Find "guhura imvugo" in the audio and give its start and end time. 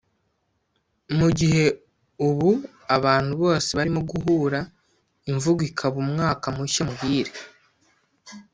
4.11-5.61